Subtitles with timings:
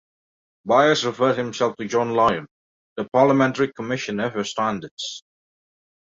[0.65, 2.47] Byers referred himself to John Lyon,
[2.97, 5.21] the Parliamentary Commissioner for Standards.